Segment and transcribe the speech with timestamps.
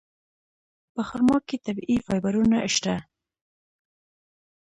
[0.93, 2.95] په خرما کې طبیعي فایبرونه شته.